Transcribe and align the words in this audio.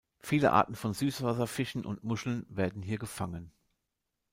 Viele 0.19 0.51
Arten 0.51 0.73
von 0.73 0.95
Süßwasserfischen 0.95 1.85
und 1.85 2.01
-muscheln 2.03 2.45
werden 2.49 2.81
hier 2.81 2.97
gefangen. 2.97 3.51